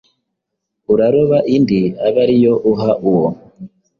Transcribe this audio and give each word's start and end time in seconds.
uraroba 0.93 1.37
indi 1.55 1.81
abe 2.05 2.19
ari 2.23 2.37
yo 2.43 2.53
uha 2.71 2.91
uwo 3.09 3.27